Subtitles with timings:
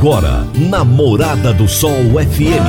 [0.00, 2.64] Agora, na Morada do Sol FM.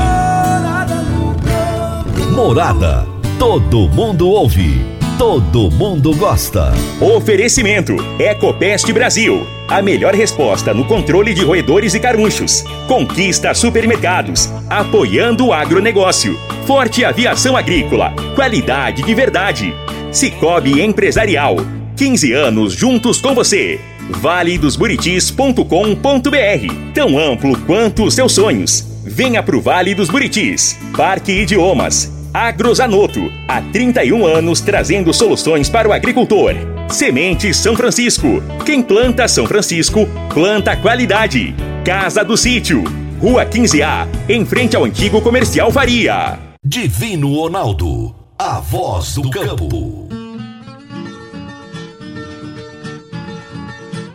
[2.35, 3.07] Morada.
[3.39, 4.81] Todo mundo ouve.
[5.17, 6.73] Todo mundo gosta.
[6.99, 9.47] Oferecimento: Ecopest Brasil.
[9.69, 12.65] A melhor resposta no controle de roedores e carunchos.
[12.85, 14.51] Conquista supermercados.
[14.69, 16.37] Apoiando o agronegócio.
[16.67, 18.13] Forte aviação agrícola.
[18.35, 19.73] Qualidade de verdade.
[20.11, 21.55] Cicobi Empresarial.
[21.95, 23.79] 15 anos juntos com você.
[24.11, 28.85] valedosburitis.com.br Tão amplo quanto os seus sonhos.
[29.03, 30.77] Venha pro Vale dos Buritis.
[30.95, 32.11] Parque Idiomas.
[32.33, 33.31] Agrozanoto.
[33.47, 36.53] Há 31 anos trazendo soluções para o agricultor.
[36.89, 38.41] Semente São Francisco.
[38.65, 41.53] Quem planta São Francisco, planta qualidade.
[41.83, 42.83] Casa do Sítio.
[43.19, 46.39] Rua 15A, em frente ao antigo comercial Varia.
[46.63, 48.15] Divino Ronaldo.
[48.37, 50.20] A voz do campo.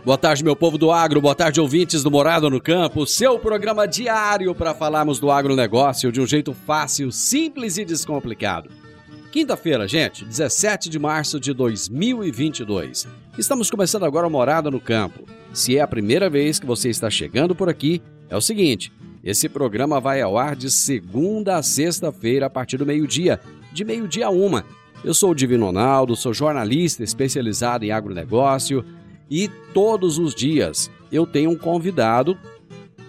[0.07, 3.89] Boa tarde, meu povo do agro, boa tarde, ouvintes do Morado no Campo, seu programa
[3.89, 8.71] diário para falarmos do agronegócio de um jeito fácil, simples e descomplicado.
[9.33, 13.09] Quinta-feira, gente, 17 de março de 2022.
[13.37, 15.25] Estamos começando agora o Morada no Campo.
[15.53, 18.93] Se é a primeira vez que você está chegando por aqui, é o seguinte:
[19.25, 23.41] esse programa vai ao ar de segunda a sexta-feira a partir do meio-dia,
[23.73, 24.65] de meio-dia a uma.
[25.03, 28.85] Eu sou o Divino Ronaldo, sou jornalista especializado em agronegócio
[29.31, 32.39] e todos os dias eu tenho um convidado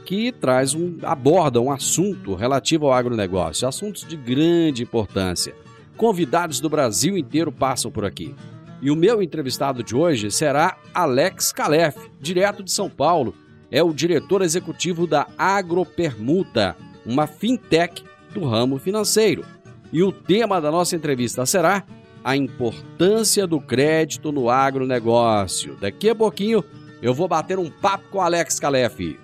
[0.06, 5.54] que traz um aborda um assunto relativo ao agronegócio, assuntos de grande importância.
[5.98, 8.34] Convidados do Brasil inteiro passam por aqui.
[8.82, 13.34] E o meu entrevistado de hoje será Alex Calef, direto de São Paulo.
[13.70, 18.04] É o diretor executivo da Agropermuta, uma fintech
[18.34, 19.44] do ramo financeiro.
[19.92, 21.84] E o tema da nossa entrevista será
[22.28, 25.78] a importância do crédito no agronegócio.
[25.80, 26.62] Daqui a pouquinho
[27.02, 29.18] eu vou bater um papo com Alex Calef.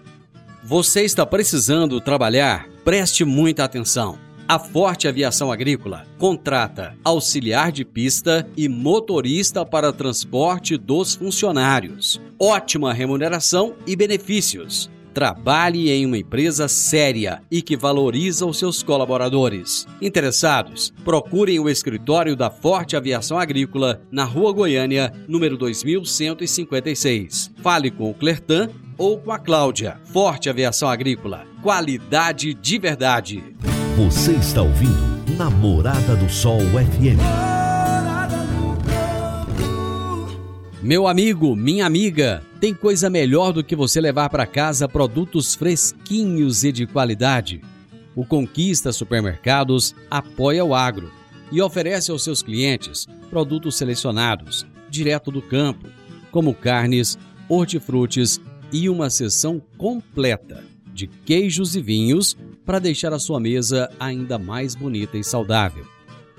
[0.63, 2.65] Você está precisando trabalhar?
[2.85, 4.17] Preste muita atenção.
[4.47, 12.21] A Forte Aviação Agrícola contrata auxiliar de pista e motorista para transporte dos funcionários.
[12.39, 14.89] Ótima remuneração e benefícios.
[15.13, 19.85] Trabalhe em uma empresa séria e que valoriza os seus colaboradores.
[20.01, 20.93] Interessados?
[21.03, 27.51] Procurem o escritório da Forte Aviação Agrícola na Rua Goiânia, número 2156.
[27.61, 29.99] Fale com o Clertan ou com a Cláudia.
[30.05, 31.45] Forte Aviação Agrícola.
[31.61, 33.43] Qualidade de verdade.
[33.95, 37.52] Você está ouvindo Namorada do Sol FM.
[40.83, 46.65] Meu amigo, minha amiga, tem coisa melhor do que você levar para casa produtos fresquinhos
[46.65, 47.61] e de qualidade.
[48.13, 51.09] O Conquista Supermercados apoia o agro
[51.53, 55.87] e oferece aos seus clientes produtos selecionados, direto do campo,
[56.31, 57.17] como carnes,
[57.47, 62.35] hortifrutis e uma seção completa de queijos e vinhos
[62.65, 65.85] para deixar a sua mesa ainda mais bonita e saudável.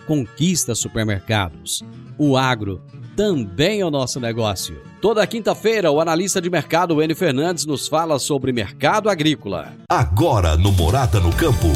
[0.06, 1.82] Conquista Supermercados.
[2.18, 2.82] O agro
[3.16, 4.80] também é o nosso negócio.
[5.00, 9.72] Toda quinta-feira, o analista de mercado N Fernandes nos fala sobre mercado agrícola.
[9.88, 11.68] Agora no Morada no Campo,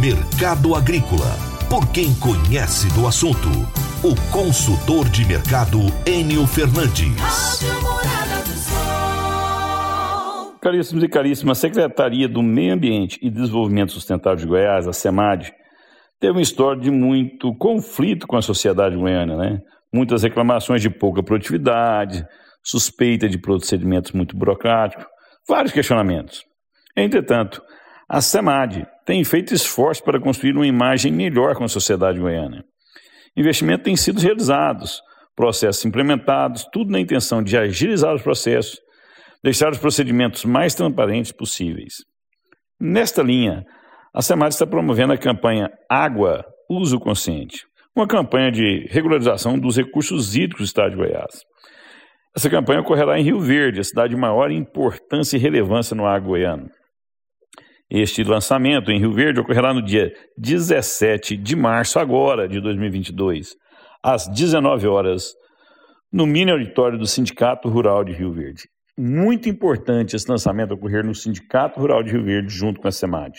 [0.00, 1.36] Mercado Agrícola.
[1.68, 3.48] Por quem conhece do assunto,
[4.04, 7.60] o consultor de mercado Enio Fernandes.
[10.60, 15.52] Caríssimos e caríssimas, a Secretaria do Meio Ambiente e Desenvolvimento Sustentável de Goiás, a SEMAD,
[16.20, 19.60] teve uma história de muito conflito com a sociedade goiana, né?
[19.96, 22.22] Muitas reclamações de pouca produtividade,
[22.62, 25.06] suspeita de procedimentos muito burocráticos,
[25.48, 26.44] vários questionamentos.
[26.94, 27.62] Entretanto,
[28.06, 32.62] a SEMAD tem feito esforços para construir uma imagem melhor com a sociedade goiana.
[33.34, 35.00] Investimentos têm sido realizados,
[35.34, 38.78] processos implementados, tudo na intenção de agilizar os processos,
[39.42, 41.94] deixar os procedimentos mais transparentes possíveis.
[42.78, 43.64] Nesta linha,
[44.14, 47.64] a SEMAD está promovendo a campanha Água Uso Consciente,
[47.96, 51.42] uma campanha de regularização dos recursos hídricos do Estado de Goiás.
[52.36, 56.28] Essa campanha ocorrerá em Rio Verde, a cidade de maior importância e relevância no agro
[56.28, 56.68] goiano.
[57.90, 63.54] Este lançamento em Rio Verde ocorrerá no dia 17 de março, agora, de 2022,
[64.02, 65.32] às 19 horas,
[66.12, 68.64] no mini auditório do Sindicato Rural de Rio Verde.
[68.98, 73.38] Muito importante esse lançamento ocorrer no Sindicato Rural de Rio Verde, junto com a SEMAD.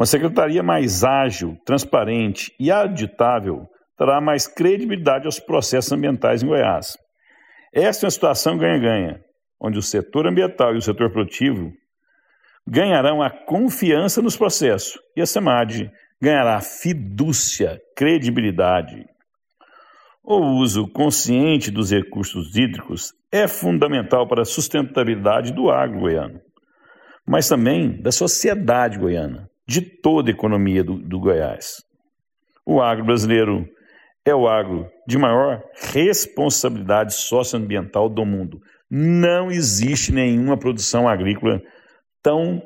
[0.00, 3.68] Uma secretaria mais ágil, transparente e auditável
[3.98, 6.96] trará mais credibilidade aos processos ambientais em Goiás.
[7.70, 9.20] Esta é uma situação ganha-ganha,
[9.60, 11.70] onde o setor ambiental e o setor produtivo
[12.66, 19.04] ganharão a confiança nos processos e a SEMAD ganhará fidúcia, credibilidade.
[20.24, 26.40] O uso consciente dos recursos hídricos é fundamental para a sustentabilidade do agro goiano.
[27.26, 31.76] mas também da sociedade goiana, de toda a economia do, do Goiás.
[32.66, 33.68] O agro brasileiro
[34.24, 35.62] é o agro de maior
[35.92, 38.60] responsabilidade socioambiental do mundo.
[38.90, 41.62] Não existe nenhuma produção agrícola
[42.20, 42.60] tão,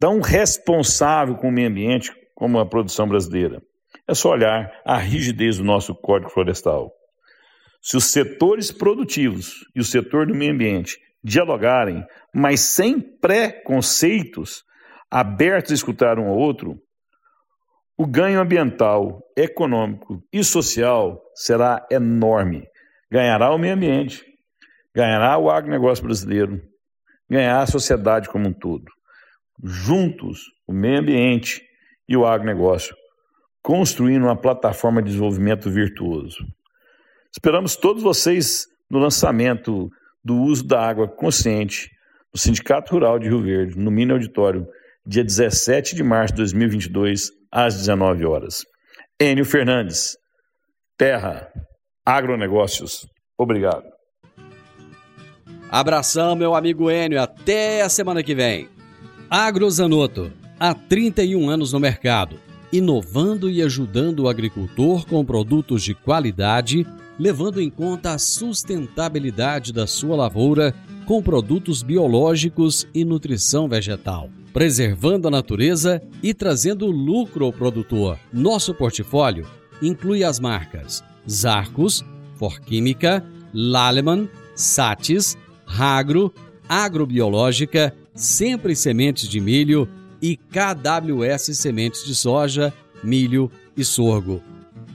[0.00, 3.62] tão responsável com o meio ambiente como a produção brasileira.
[4.08, 6.90] É só olhar a rigidez do nosso Código Florestal.
[7.80, 12.04] Se os setores produtivos e o setor do meio ambiente dialogarem,
[12.34, 14.64] mas sem preconceitos,
[15.14, 16.76] abertos a escutar um ao outro,
[17.96, 22.66] o ganho ambiental, econômico e social será enorme.
[23.08, 24.24] Ganhará o meio ambiente,
[24.92, 26.60] ganhará o agronegócio brasileiro,
[27.30, 28.86] ganhará a sociedade como um todo.
[29.62, 31.62] Juntos, o meio ambiente
[32.08, 32.96] e o agronegócio,
[33.62, 36.44] construindo uma plataforma de desenvolvimento virtuoso.
[37.30, 39.88] Esperamos todos vocês no lançamento
[40.24, 41.88] do uso da água consciente
[42.32, 44.66] no Sindicato Rural de Rio Verde, no Mini Auditório,
[45.06, 48.64] dia 17 de março de 2022, às 19 horas.
[49.20, 50.16] Enio Fernandes,
[50.96, 51.46] Terra,
[52.04, 53.06] Agronegócios.
[53.38, 53.84] Obrigado.
[55.70, 57.20] Abração, meu amigo Enio.
[57.20, 58.68] Até a semana que vem.
[59.28, 62.40] Agrozanoto, há 31 anos no mercado,
[62.72, 66.86] inovando e ajudando o agricultor com produtos de qualidade,
[67.18, 70.74] levando em conta a sustentabilidade da sua lavoura
[71.06, 78.16] com produtos biológicos e nutrição vegetal preservando a natureza e trazendo lucro ao produtor.
[78.32, 79.44] Nosso portfólio
[79.82, 82.04] inclui as marcas Zarcos,
[82.36, 85.36] Forquímica, Laleman, Satis,
[85.66, 86.32] Ragro,
[86.68, 89.88] Agrobiológica, Sempre Sementes de Milho
[90.22, 92.72] e KWS Sementes de Soja,
[93.02, 94.40] Milho e Sorgo.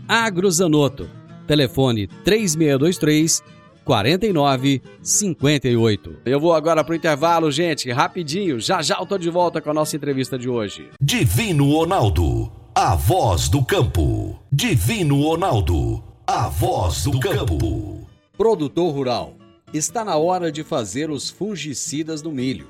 [0.08, 1.10] Agrozanoto.
[1.46, 3.44] Telefone 3623
[3.90, 6.18] 4958.
[6.24, 8.60] Eu vou agora pro intervalo, gente, rapidinho.
[8.60, 10.92] Já já eu tô de volta com a nossa entrevista de hoje.
[11.02, 14.40] Divino Ronaldo, a voz do campo.
[14.52, 18.08] Divino Ronaldo, a voz do campo.
[18.38, 19.34] Produtor rural,
[19.74, 22.68] está na hora de fazer os fungicidas no milho.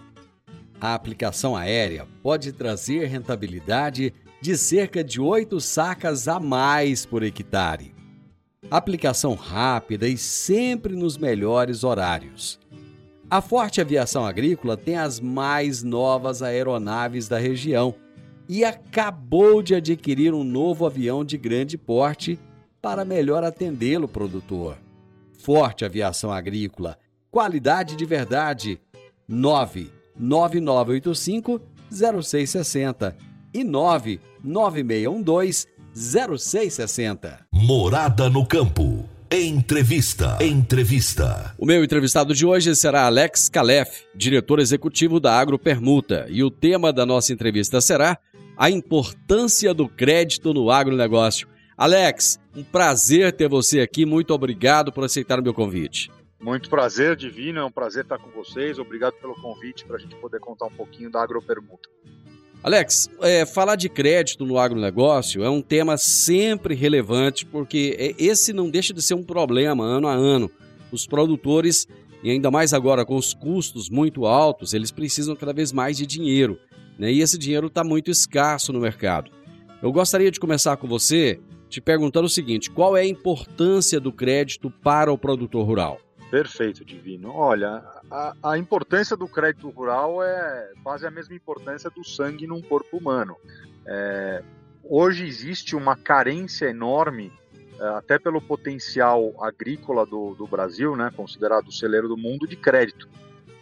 [0.80, 7.99] A aplicação aérea pode trazer rentabilidade de cerca de 8 sacas a mais por hectare
[8.70, 12.60] aplicação rápida e sempre nos melhores horários.
[13.30, 17.94] A Forte Aviação Agrícola tem as mais novas aeronaves da região
[18.48, 22.40] e acabou de adquirir um novo avião de grande porte
[22.82, 24.80] para melhor atendê-lo, produtor.
[25.38, 26.98] Forte Aviação Agrícola,
[27.30, 28.82] qualidade de verdade.
[29.28, 31.62] 99985
[31.92, 33.16] 0660
[33.54, 37.48] e 99612 0660.
[37.52, 39.08] Morada no campo.
[39.32, 40.38] Entrevista.
[40.42, 41.54] Entrevista.
[41.58, 46.92] O meu entrevistado de hoje será Alex Calef, diretor executivo da Agropermuta, e o tema
[46.92, 48.18] da nossa entrevista será
[48.58, 51.48] a importância do crédito no agronegócio.
[51.78, 54.06] Alex, um prazer ter você aqui.
[54.06, 56.12] Muito obrigado por aceitar o meu convite.
[56.42, 57.60] Muito prazer, Divino.
[57.60, 58.80] É um prazer estar com vocês.
[58.80, 61.90] Obrigado pelo convite para a gente poder contar um pouquinho da Agropermuta.
[62.62, 68.52] Alex, é, falar de crédito no agronegócio é um tema sempre relevante, porque é, esse
[68.52, 70.52] não deixa de ser um problema ano a ano.
[70.92, 71.88] Os produtores,
[72.22, 76.06] e ainda mais agora com os custos muito altos, eles precisam cada vez mais de
[76.06, 76.60] dinheiro.
[76.98, 77.14] Né?
[77.14, 79.32] E esse dinheiro está muito escasso no mercado.
[79.82, 81.40] Eu gostaria de começar com você
[81.70, 85.98] te perguntando o seguinte: qual é a importância do crédito para o produtor rural?
[86.30, 87.32] Perfeito, Divino.
[87.34, 92.62] Olha, a, a, importância do crédito rural é quase a mesma importância do sangue num
[92.62, 93.36] corpo humano.
[93.86, 94.44] É,
[94.84, 97.32] hoje existe uma carência enorme,
[97.80, 102.56] é, até pelo potencial agrícola do, do Brasil, né, considerado o celeiro do mundo, de
[102.56, 103.10] crédito.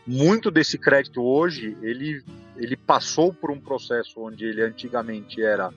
[0.06, 2.22] Muito desse crédito hoje, ele,
[2.58, 5.74] ele passou por um processo onde ele antigamente era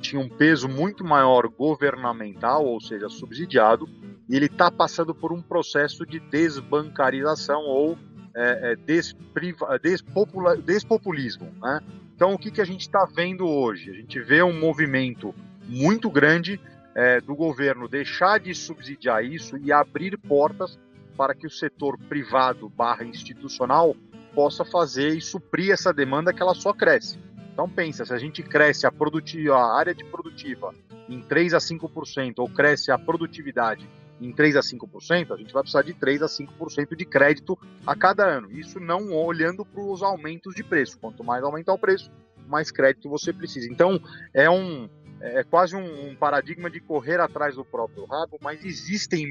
[0.00, 3.88] tinha um peso muito maior governamental, ou seja, subsidiado,
[4.28, 7.98] e ele está passando por um processo de desbancarização ou
[8.34, 11.52] é, é, despriva, despopula, despopulismo.
[11.60, 11.80] Né?
[12.14, 13.90] Então, o que, que a gente está vendo hoje?
[13.90, 15.34] A gente vê um movimento
[15.66, 16.60] muito grande
[16.94, 20.78] é, do governo deixar de subsidiar isso e abrir portas
[21.16, 23.96] para que o setor privado barra institucional
[24.34, 27.18] possa fazer e suprir essa demanda que ela só cresce.
[27.58, 30.72] Então pensa, se a gente cresce a, produtiva, a área de produtiva
[31.08, 33.84] em 3 a 5% ou cresce a produtividade
[34.20, 37.96] em 3 a 5%, a gente vai precisar de 3 a 5% de crédito a
[37.96, 38.48] cada ano.
[38.52, 41.00] Isso não olhando para os aumentos de preço.
[41.00, 42.12] Quanto mais aumentar o preço,
[42.46, 43.66] mais crédito você precisa.
[43.68, 44.00] Então
[44.32, 44.88] é um
[45.20, 49.26] é quase um, paradigma de correr atrás do próprio rabo, mas existem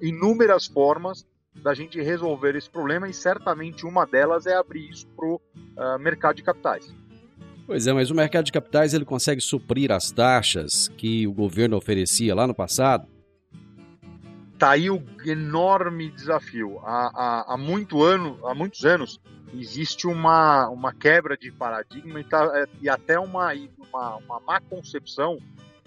[0.00, 5.98] inúmeras formas da gente resolver esse problema e certamente uma delas é abrir isso uh,
[5.98, 6.90] mercado de capitais.
[7.66, 11.76] Pois é, mas o mercado de capitais ele consegue suprir as taxas que o governo
[11.76, 13.08] oferecia lá no passado?
[14.56, 16.78] Tá aí o enorme desafio.
[16.84, 19.20] Há, há, há, muito ano, há muitos anos
[19.52, 24.60] existe uma, uma quebra de paradigma e, tá, é, e até uma, uma, uma má
[24.60, 25.38] concepção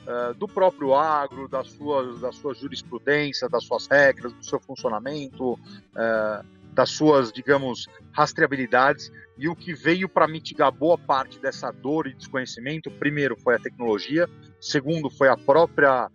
[0.02, 5.54] uh, do próprio agro, da sua, da sua jurisprudência, das suas regras, do seu funcionamento,
[5.54, 9.12] uh, das suas, digamos, rastreabilidades.
[9.38, 13.60] E o que veio para mitigar boa parte dessa dor e desconhecimento, primeiro foi a
[13.60, 14.28] tecnologia,
[14.60, 16.12] segundo foi a própria uh,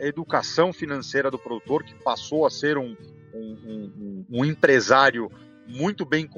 [0.00, 2.96] educação financeira do produtor, que passou a ser um,
[3.32, 5.30] um, um, um empresário
[5.66, 6.28] muito bem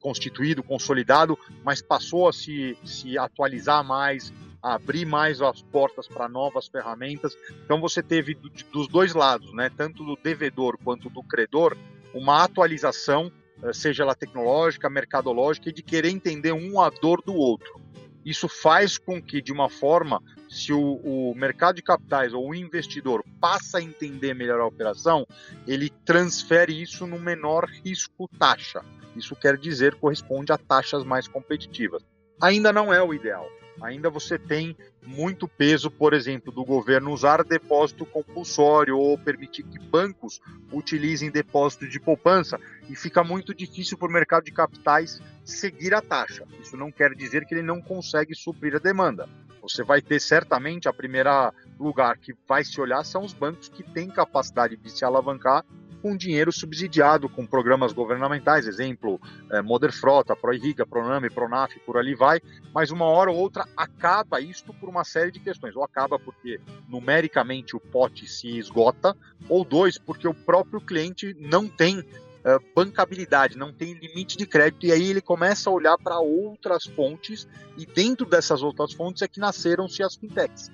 [0.00, 4.32] constituído, consolidado, mas passou a se, se atualizar mais,
[4.62, 7.36] a abrir mais as portas para novas ferramentas.
[7.64, 8.36] Então você teve
[8.72, 11.76] dos dois lados, né, tanto do devedor quanto do credor,
[12.14, 13.30] uma atualização,
[13.62, 17.80] eh, seja ela tecnológica, mercadológica, e de querer entender um a dor do outro.
[18.24, 22.54] Isso faz com que, de uma forma, se o, o, mercado de capitais ou o
[22.54, 25.26] investidor passa a entender melhor a operação,
[25.66, 28.82] ele transfere isso no menor risco taxa.
[29.16, 32.02] Isso quer dizer corresponde a taxas mais competitivas.
[32.40, 33.48] Ainda não é o ideal
[33.80, 39.78] ainda você tem muito peso, por exemplo, do governo usar depósito compulsório ou permitir que
[39.78, 40.40] bancos
[40.72, 42.58] utilizem depósito de poupança
[42.88, 46.44] e fica muito difícil para o mercado de capitais seguir a taxa.
[46.60, 49.28] Isso não quer dizer que ele não consegue suprir a demanda.
[49.62, 53.82] Você vai ter certamente a primeira lugar que vai se olhar são os bancos que
[53.82, 55.64] têm capacidade de se alavancar
[56.02, 62.14] com dinheiro subsidiado com programas governamentais, exemplo, é, Moder Frota, Proirriga, Proname, Pronaf, por ali
[62.14, 62.40] vai,
[62.74, 65.76] mas uma hora ou outra acaba isto por uma série de questões.
[65.76, 69.16] Ou acaba porque numericamente o pote se esgota,
[69.48, 72.04] ou dois, porque o próprio cliente não tem
[72.44, 76.84] é, bancabilidade, não tem limite de crédito, e aí ele começa a olhar para outras
[76.84, 80.70] fontes, e dentro dessas outras fontes é que nasceram-se as fintechs.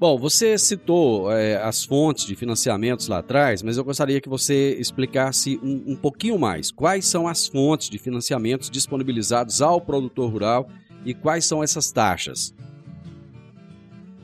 [0.00, 4.76] Bom, você citou é, as fontes de financiamentos lá atrás, mas eu gostaria que você
[4.78, 6.70] explicasse um, um pouquinho mais.
[6.70, 10.70] Quais são as fontes de financiamentos disponibilizados ao produtor rural
[11.04, 12.54] e quais são essas taxas?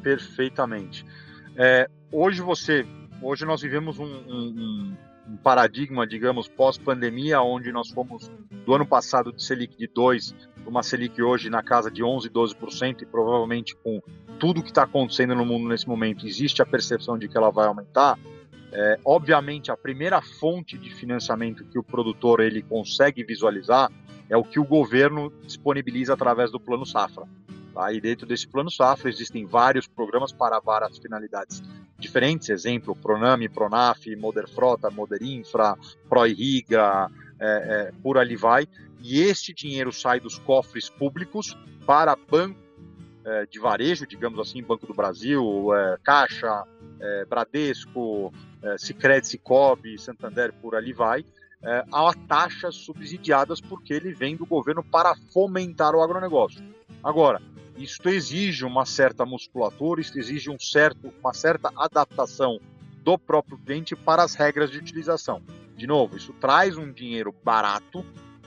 [0.00, 1.04] Perfeitamente.
[1.56, 2.86] É, hoje você,
[3.20, 4.96] hoje nós vivemos um, um,
[5.28, 8.30] um paradigma, digamos, pós-pandemia, onde nós fomos
[8.64, 13.02] do ano passado de Selic de 2 uma Selic hoje na casa de 11, 12%
[13.02, 14.00] e provavelmente com
[14.38, 17.66] tudo que está acontecendo no mundo nesse momento, existe a percepção de que ela vai
[17.66, 18.18] aumentar.
[18.72, 23.90] É, obviamente, a primeira fonte de financiamento que o produtor ele consegue visualizar
[24.28, 27.24] é o que o governo disponibiliza através do Plano Safra.
[27.72, 27.92] Tá?
[27.92, 31.62] E dentro desse Plano Safra existem vários programas para várias finalidades
[31.98, 35.76] diferentes, exemplo, Proname, Pronaf, Moder Frota, Moder Infra,
[36.08, 37.08] Proirriga,
[37.40, 38.66] é, é, por ali vai,
[39.04, 42.58] e este dinheiro sai dos cofres públicos para banco
[43.22, 46.64] é, de varejo, digamos assim, Banco do Brasil, é, Caixa,
[46.98, 48.32] é, Bradesco,
[48.62, 51.22] é, Sicredi, Cicobi, Santander, por ali vai,
[51.62, 56.64] é, a taxas subsidiadas porque ele vem do governo para fomentar o agronegócio.
[57.02, 57.42] Agora,
[57.76, 62.58] isto exige uma certa musculatura, isto exige um certo, uma certa adaptação
[63.02, 65.42] do próprio cliente para as regras de utilização.
[65.76, 68.02] De novo, isso traz um dinheiro barato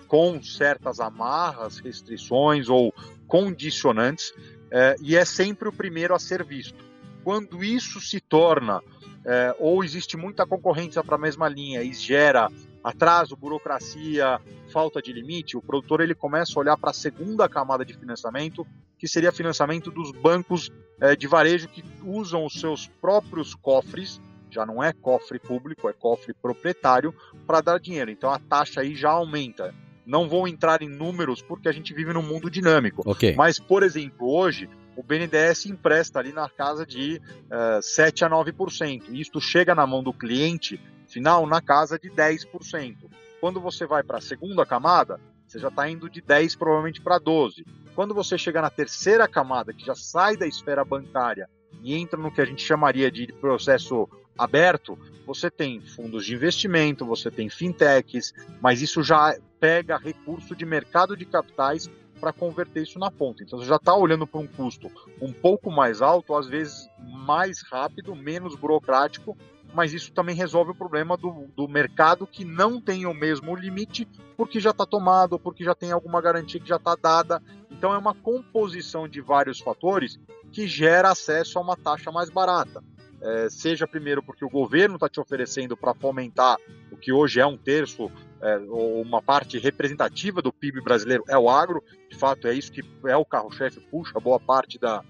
[0.08, 2.94] com certas amarras, restrições ou
[3.28, 4.34] condicionantes,
[4.72, 6.84] é, e é sempre o primeiro a ser visto.
[7.24, 8.82] Quando isso se torna,
[9.26, 12.50] é, ou existe muita concorrência para a mesma linha e gera
[12.84, 14.40] atraso, burocracia,
[14.72, 18.66] falta de limite, o produtor ele começa a olhar para a segunda camada de financiamento,
[18.98, 20.72] que seria financiamento dos bancos
[21.02, 25.94] é, de varejo que usam os seus próprios cofres, já não é cofre público, é
[25.94, 27.14] cofre proprietário,
[27.46, 28.10] para dar dinheiro.
[28.10, 29.76] Então a taxa aí já aumenta.
[30.08, 33.04] Não vou entrar em números porque a gente vive num mundo dinâmico.
[33.06, 33.36] Okay.
[33.36, 37.22] Mas, por exemplo, hoje o BNDES empresta ali na casa de
[37.52, 39.04] uh, eh, 7 a 9%.
[39.10, 42.96] E isto chega na mão do cliente final na casa de 10%.
[43.42, 47.20] Quando você vai para a segunda camada, você já está indo de 10 provavelmente para
[47.20, 47.66] 12.
[47.94, 51.50] Quando você chega na terceira camada, que já sai da esfera bancária
[51.84, 57.06] e entra no que a gente chamaria de processo aberto, você tem fundos de investimento,
[57.06, 61.90] você tem fintechs, mas isso já pega recurso de mercado de capitais
[62.20, 63.44] para converter isso na ponta.
[63.44, 64.90] Então você já está olhando para um custo
[65.22, 69.38] um pouco mais alto, às vezes mais rápido, menos burocrático,
[69.74, 74.08] mas isso também resolve o problema do, do mercado que não tem o mesmo limite
[74.36, 77.42] porque já está tomado, porque já tem alguma garantia que já está dada.
[77.70, 80.20] Então é uma composição de vários fatores
[80.52, 82.82] que gera acesso a uma taxa mais barata
[83.28, 86.58] é, seja primeiro porque o governo está te oferecendo para fomentar
[86.92, 88.10] o que hoje é um terço
[88.42, 92.82] é, uma parte representativa do PIB brasileiro é o agro, de fato é isso que
[93.06, 95.04] é o carro-chefe, puxa boa parte da,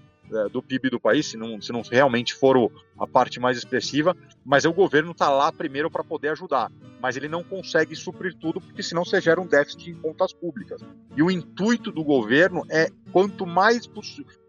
[0.50, 4.16] do PIB do país, se não, se não realmente for o, a parte mais expressiva,
[4.44, 6.70] mas o governo está lá primeiro para poder ajudar,
[7.00, 10.82] mas ele não consegue suprir tudo, porque senão você gera um déficit em contas públicas.
[11.16, 13.88] E o intuito do governo é, quanto mais,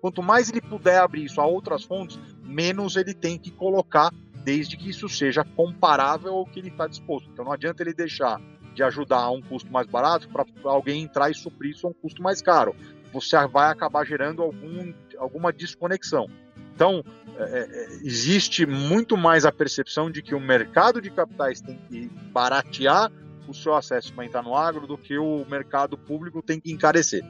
[0.02, 4.12] quanto mais ele puder abrir isso a outras fontes, menos ele tem que colocar,
[4.44, 7.30] desde que isso seja comparável ao que ele está disposto.
[7.32, 8.42] Então não adianta ele deixar
[8.74, 11.94] de ajudar a um custo mais barato para alguém entrar e suprir isso a um
[11.94, 12.76] custo mais caro.
[13.12, 16.28] Você vai acabar gerando algum, alguma desconexão.
[16.74, 17.04] Então,
[17.38, 22.10] é, é, existe muito mais a percepção de que o mercado de capitais tem que
[22.32, 23.12] baratear
[23.48, 27.24] o seu acesso para entrar no agro do que o mercado público tem que encarecer.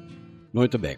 [0.53, 0.97] Muito bem.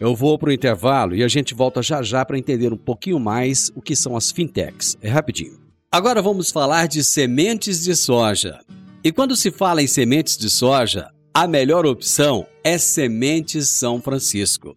[0.00, 3.18] Eu vou para o intervalo e a gente volta já já para entender um pouquinho
[3.18, 4.96] mais o que são as fintechs.
[5.00, 5.58] É rapidinho.
[5.90, 8.60] Agora vamos falar de sementes de soja.
[9.02, 14.76] E quando se fala em sementes de soja, a melhor opção é Sementes São Francisco.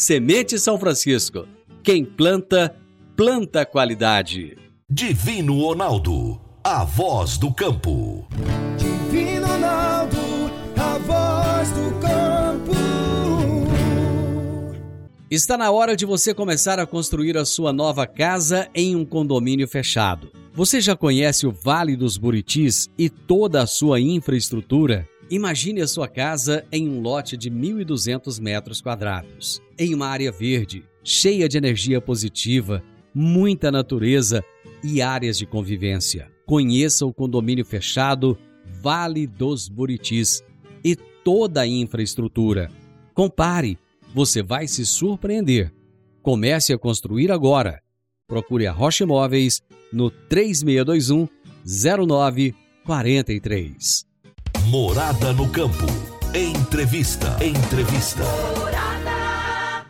[0.00, 1.46] Semente São Francisco.
[1.82, 2.74] Quem planta,
[3.14, 4.56] planta qualidade.
[4.88, 8.26] Divino Ronaldo, a voz do campo.
[8.78, 10.16] Divino Ronaldo,
[10.78, 12.72] a voz do campo.
[15.30, 19.68] Está na hora de você começar a construir a sua nova casa em um condomínio
[19.68, 20.32] fechado.
[20.54, 25.06] Você já conhece o Vale dos Buritis e toda a sua infraestrutura?
[25.30, 30.84] Imagine a sua casa em um lote de 1.200 metros quadrados, em uma área verde,
[31.04, 32.82] cheia de energia positiva,
[33.14, 34.44] muita natureza
[34.82, 36.28] e áreas de convivência.
[36.44, 38.36] Conheça o condomínio fechado
[38.82, 40.42] Vale dos Buritis
[40.82, 42.68] e toda a infraestrutura.
[43.14, 43.78] Compare,
[44.12, 45.72] você vai se surpreender.
[46.22, 47.80] Comece a construir agora.
[48.26, 49.62] Procure a Rocha Imóveis
[49.92, 51.28] no 3621
[51.64, 54.09] 0943.
[54.68, 55.86] Morada no campo.
[56.34, 57.36] Entrevista.
[57.44, 58.22] Entrevista.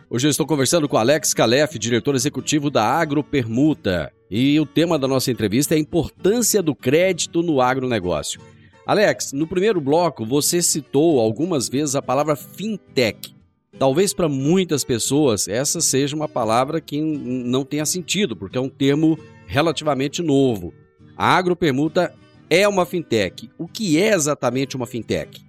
[0.08, 4.12] Hoje eu estou conversando com Alex Calef, diretor executivo da Agropermuta.
[4.30, 8.40] E o tema da nossa entrevista é a importância do crédito no agronegócio.
[8.86, 13.34] Alex, no primeiro bloco você citou algumas vezes a palavra fintech.
[13.78, 18.68] Talvez para muitas pessoas essa seja uma palavra que não tenha sentido, porque é um
[18.68, 20.72] termo relativamente novo.
[21.16, 22.14] A agropermuta
[22.50, 23.48] é uma fintech.
[23.56, 25.46] O que é exatamente uma fintech?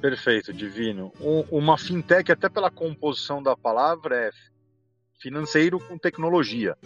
[0.00, 1.12] Perfeito, Divino.
[1.50, 4.30] Uma fintech, até pela composição da palavra, é
[5.20, 6.78] financeiro com tecnologia.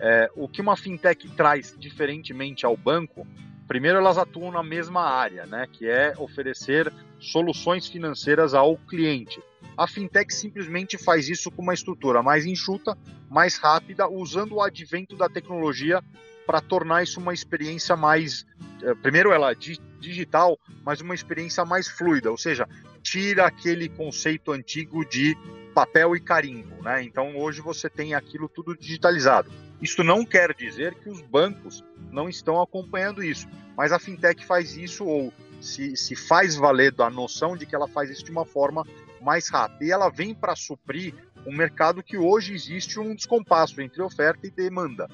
[0.00, 3.26] É, o que uma fintech traz diferentemente ao banco,
[3.66, 9.40] primeiro elas atuam na mesma área, né, que é oferecer soluções financeiras ao cliente.
[9.78, 12.98] A fintech simplesmente faz isso com uma estrutura mais enxuta,
[13.30, 16.02] mais rápida, usando o advento da tecnologia
[16.44, 18.44] para tornar isso uma experiência mais.
[18.82, 19.54] Eh, primeiro, ela é
[20.00, 22.68] digital, mas uma experiência mais fluida, ou seja,
[23.02, 25.36] tira aquele conceito antigo de
[25.72, 26.82] papel e carimbo.
[26.82, 27.04] Né?
[27.04, 29.48] Então, hoje você tem aquilo tudo digitalizado.
[29.80, 34.76] Isso não quer dizer que os bancos não estão acompanhando isso, mas a fintech faz
[34.76, 38.44] isso ou se, se faz valer da noção de que ela faz isso de uma
[38.44, 38.84] forma
[39.22, 39.84] mais rápida.
[39.84, 41.14] E ela vem para suprir
[41.46, 45.08] um mercado que hoje existe um descompasso entre oferta e demanda.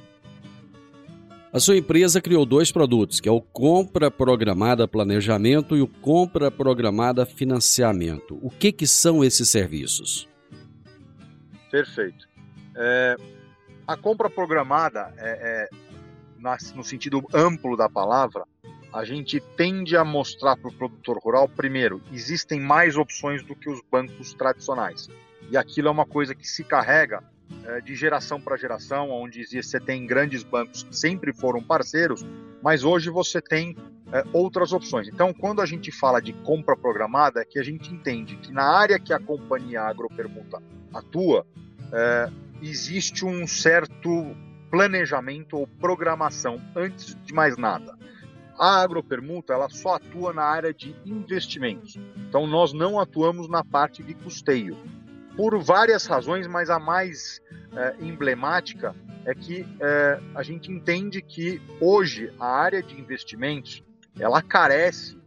[1.52, 6.50] A sua empresa criou dois produtos, que é o Compra Programada Planejamento e o Compra
[6.50, 8.36] Programada Financiamento.
[8.42, 10.28] O que, que são esses serviços?
[11.70, 12.28] Perfeito.
[12.76, 13.16] É,
[13.86, 18.44] a compra programada, é, é, no sentido amplo da palavra,
[18.94, 23.68] a gente tende a mostrar para o produtor rural, primeiro, existem mais opções do que
[23.68, 25.08] os bancos tradicionais.
[25.50, 27.20] E aquilo é uma coisa que se carrega
[27.64, 32.24] é, de geração para geração, onde você tem grandes bancos que sempre foram parceiros,
[32.62, 33.76] mas hoje você tem
[34.12, 35.08] é, outras opções.
[35.08, 38.62] Então, quando a gente fala de compra programada, é que a gente entende que na
[38.62, 41.44] área que a companhia agropermuta atua,
[41.92, 42.30] é,
[42.62, 44.36] existe um certo
[44.70, 47.98] planejamento ou programação antes de mais nada.
[48.58, 51.96] A agropermuta ela só atua na área de investimentos.
[52.28, 54.76] Então nós não atuamos na parte de custeio.
[55.36, 57.40] Por várias razões, mas a mais
[57.76, 63.82] é, emblemática é que é, a gente entende que hoje a área de investimentos
[64.18, 65.18] ela carece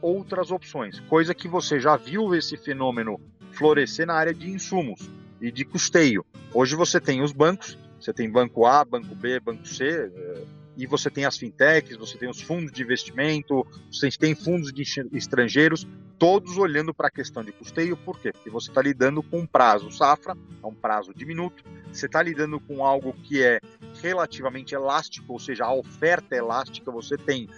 [0.00, 3.20] outras opções, coisa que você já viu esse fenômeno
[3.52, 5.08] florescer na área de insumos
[5.40, 6.24] e de custeio.
[6.52, 10.44] Hoje você tem os bancos, você tem banco A, banco B, banco C, eh,
[10.76, 14.82] e você tem as fintechs, você tem os fundos de investimento, você tem fundos de
[15.12, 15.86] estrangeiros,
[16.22, 18.30] todos olhando para a questão de custeio, por quê?
[18.30, 22.60] Porque você está lidando com um prazo safra, é um prazo diminuto, você está lidando
[22.60, 23.58] com algo que é
[24.00, 27.48] relativamente elástico, ou seja, a oferta é elástica, você tem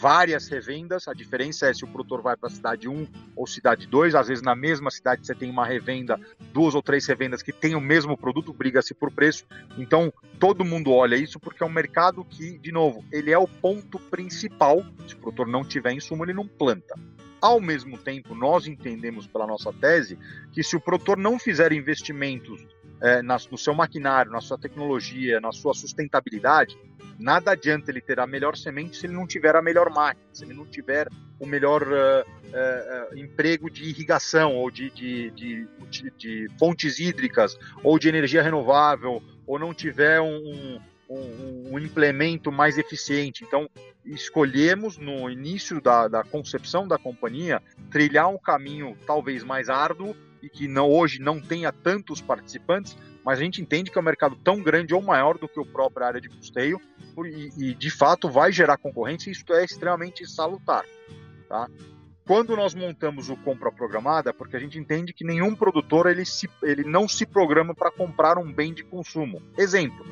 [0.00, 3.88] várias revendas, a diferença é se o produtor vai para a cidade 1 ou cidade
[3.88, 6.16] 2, às vezes na mesma cidade você tem uma revenda,
[6.52, 9.44] duas ou três revendas que têm o mesmo produto, briga-se por preço,
[9.76, 13.48] então todo mundo olha isso porque é um mercado que, de novo, ele é o
[13.48, 16.94] ponto principal, se o produtor não tiver insumo, ele não planta.
[17.42, 20.16] Ao mesmo tempo, nós entendemos pela nossa tese
[20.52, 22.64] que se o produtor não fizer investimentos
[23.00, 26.78] é, no seu maquinário, na sua tecnologia, na sua sustentabilidade,
[27.18, 30.44] nada adianta ele ter a melhor semente se ele não tiver a melhor máquina, se
[30.44, 31.08] ele não tiver
[31.40, 35.66] o melhor uh, uh, emprego de irrigação ou de, de, de,
[36.16, 40.80] de, fontes hídricas ou de energia renovável ou não tiver um,
[41.12, 43.44] um, um implemento mais eficiente.
[43.44, 43.68] Então,
[44.04, 50.48] escolhemos no início da, da concepção da companhia trilhar um caminho talvez mais árduo e
[50.48, 54.36] que não, hoje não tenha tantos participantes, mas a gente entende que é um mercado
[54.36, 56.80] tão grande ou maior do que a própria área de custeio
[57.24, 60.84] e, e de fato vai gerar concorrência e isso é extremamente salutar.
[61.48, 61.68] Tá?
[62.26, 66.24] Quando nós montamos o compra programada, é porque a gente entende que nenhum produtor ele,
[66.24, 69.42] se, ele não se programa para comprar um bem de consumo.
[69.58, 70.04] Exemplo,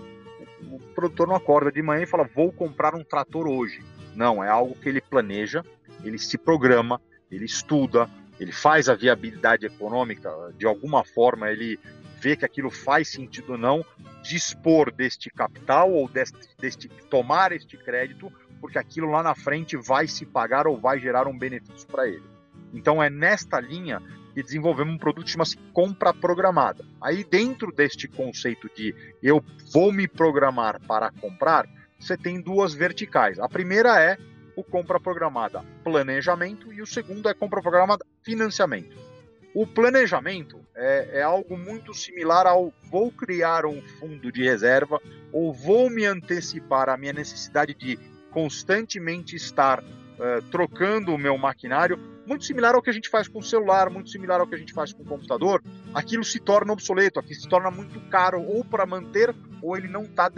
[0.70, 3.82] o produtor não acorda de manhã e fala, vou comprar um trator hoje.
[4.14, 5.64] Não, é algo que ele planeja,
[6.04, 11.78] ele se programa, ele estuda, ele faz a viabilidade econômica, de alguma forma ele
[12.20, 13.84] vê que aquilo faz sentido ou não,
[14.22, 20.06] dispor deste capital ou deste, deste tomar este crédito, porque aquilo lá na frente vai
[20.06, 22.22] se pagar ou vai gerar um benefício para ele.
[22.74, 24.02] Então é nesta linha
[24.34, 26.84] que desenvolvemos um produto que chama-se compra programada.
[27.00, 31.66] Aí dentro deste conceito de eu vou me programar para comprar,
[31.98, 33.38] você tem duas verticais.
[33.38, 34.16] A primeira é
[34.56, 38.96] o compra programada planejamento e o segundo é compra programada financiamento.
[39.54, 45.00] O planejamento é, é, algo muito similar ao vou criar um fundo de reserva
[45.32, 47.98] ou vou me antecipar à minha necessidade de
[48.30, 49.82] constantemente estar
[50.20, 53.90] uh, trocando o meu maquinário, muito similar ao que a gente faz com o celular,
[53.90, 55.62] muito similar ao que a gente faz com o computador.
[55.92, 60.02] Aquilo se torna obsoleto, aquilo se torna muito caro ou para manter ou ele não
[60.02, 60.30] está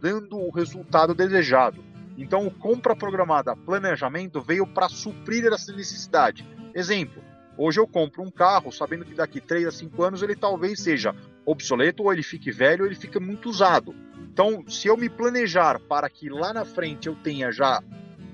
[0.00, 1.82] dando o resultado desejado.
[2.16, 6.46] Então, o compra programada planejamento veio para suprir essa necessidade.
[6.74, 7.22] Exemplo,
[7.56, 11.14] hoje eu compro um carro sabendo que daqui 3 a 5 anos ele talvez seja
[11.46, 13.94] obsoleto, ou ele fique velho, ou ele fique muito usado.
[14.18, 17.82] Então, se eu me planejar para que lá na frente eu tenha já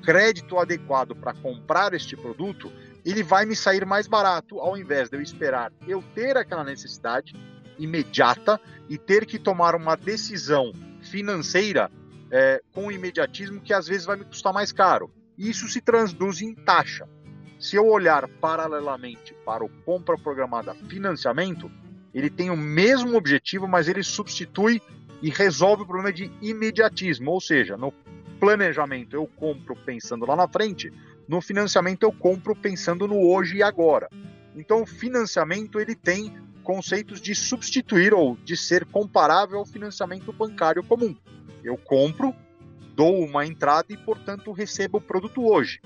[0.07, 2.73] crédito adequado para comprar este produto,
[3.05, 7.35] ele vai me sair mais barato ao invés de eu esperar eu ter aquela necessidade
[7.77, 11.91] imediata e ter que tomar uma decisão financeira
[12.31, 15.11] é, com imediatismo que às vezes vai me custar mais caro.
[15.37, 17.09] Isso se traduz em taxa.
[17.59, 21.69] Se eu olhar paralelamente para o compra programada financiamento,
[22.15, 24.81] ele tem o mesmo objetivo, mas ele substitui
[25.21, 27.93] e resolve o problema de imediatismo, ou seja, no
[28.39, 30.93] planejamento eu compro pensando lá na frente,
[31.29, 34.09] no financiamento eu compro pensando no hoje e agora.
[34.55, 40.83] Então o financiamento ele tem conceitos de substituir ou de ser comparável ao financiamento bancário
[40.83, 41.15] comum.
[41.63, 42.35] Eu compro,
[42.95, 45.81] dou uma entrada e, portanto, recebo o produto hoje.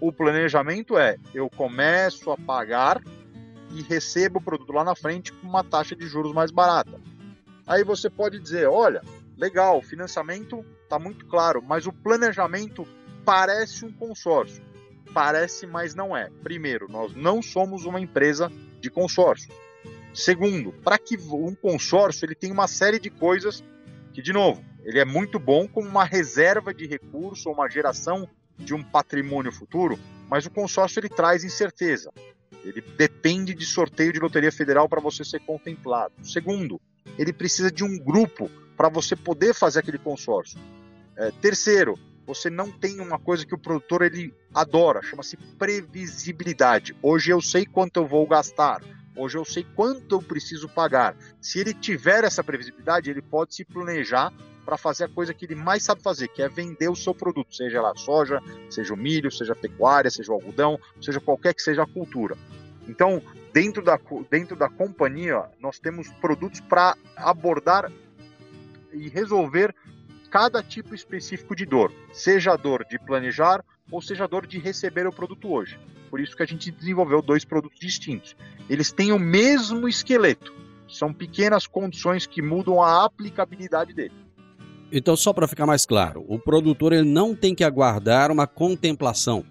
[0.00, 3.02] O planejamento é eu começo a pagar
[3.74, 6.98] e recebo o produto lá na frente com uma taxa de juros mais barata.
[7.66, 9.02] Aí você pode dizer, olha,
[9.36, 12.86] legal, financiamento está muito claro, mas o planejamento
[13.24, 14.62] parece um consórcio.
[15.14, 16.28] Parece, mas não é.
[16.42, 19.50] Primeiro, nós não somos uma empresa de consórcio.
[20.12, 23.64] Segundo, para que um consórcio ele tem uma série de coisas
[24.12, 28.28] que, de novo, ele é muito bom como uma reserva de recurso ou uma geração
[28.58, 32.12] de um patrimônio futuro, mas o consórcio ele traz incerteza.
[32.62, 36.12] Ele depende de sorteio de loteria federal para você ser contemplado.
[36.22, 36.78] Segundo,
[37.18, 40.58] ele precisa de um grupo para você poder fazer aquele consórcio.
[41.16, 46.96] É, terceiro, você não tem uma coisa que o produtor ele adora, chama-se previsibilidade.
[47.02, 48.82] Hoje eu sei quanto eu vou gastar.
[49.14, 51.14] Hoje eu sei quanto eu preciso pagar.
[51.40, 54.32] Se ele tiver essa previsibilidade, ele pode se planejar
[54.64, 57.54] para fazer a coisa que ele mais sabe fazer, que é vender o seu produto,
[57.54, 61.60] seja lá soja, seja o milho, seja a pecuária, seja o algodão, seja qualquer que
[61.60, 62.36] seja a cultura.
[62.88, 63.20] Então,
[63.52, 63.98] dentro da,
[64.30, 67.90] dentro da companhia, nós temos produtos para abordar
[68.92, 69.74] e resolver
[70.32, 74.58] cada tipo específico de dor, seja a dor de planejar ou seja a dor de
[74.58, 75.78] receber o produto hoje.
[76.08, 78.34] por isso que a gente desenvolveu dois produtos distintos.
[78.68, 80.52] Eles têm o mesmo esqueleto,
[80.88, 84.14] são pequenas condições que mudam a aplicabilidade dele.
[84.90, 89.44] Então, só para ficar mais claro, o produtor ele não tem que aguardar uma contemplação.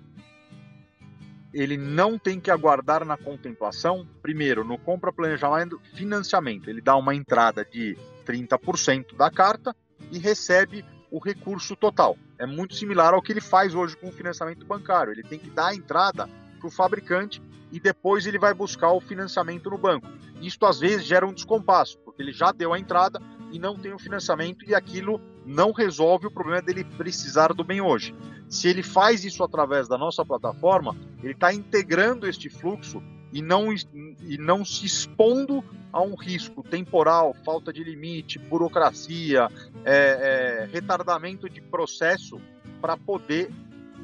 [1.52, 6.70] Ele não tem que aguardar na contemplação, primeiro, no compra planejamento financiamento.
[6.70, 9.76] Ele dá uma entrada de 30% da carta
[10.12, 12.18] e recebe o recurso total.
[12.40, 15.12] É muito similar ao que ele faz hoje com o financiamento bancário.
[15.12, 19.02] Ele tem que dar a entrada para o fabricante e depois ele vai buscar o
[19.02, 20.08] financiamento no banco.
[20.42, 23.94] Isto às vezes gera um descompasso, porque ele já deu a entrada e não tem
[23.94, 28.16] o financiamento e aquilo não resolve o problema dele precisar do bem hoje.
[28.50, 33.02] Se ele faz isso através da nossa plataforma, ele está integrando este fluxo
[33.32, 39.48] e não, e não se expondo a um risco temporal, falta de limite, burocracia,
[39.84, 42.40] é, é, retardamento de processo
[42.80, 43.52] para poder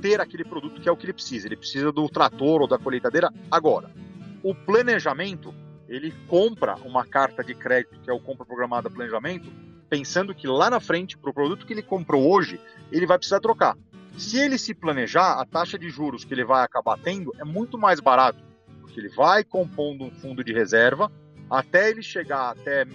[0.02, 1.48] ter aquele produto que é o que ele precisa.
[1.48, 3.90] Ele precisa do trator ou da colheitadeira agora.
[4.44, 5.54] O planejamento,
[5.88, 9.52] ele compra uma carta de crédito, que é o compra programada planejamento,
[9.90, 12.60] pensando que lá na frente, para o produto que ele comprou hoje,
[12.92, 13.76] ele vai precisar trocar.
[14.18, 17.78] Se ele se planejar, a taxa de juros que ele vai acabar tendo é muito
[17.78, 18.44] mais barato,
[18.88, 21.12] porque ele vai compondo um fundo de reserva
[21.50, 22.86] até ele chegar até